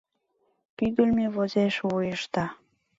Пӱгыльмӧ 0.75 1.25
возеш 1.35 1.75
вуешда. 1.87 2.45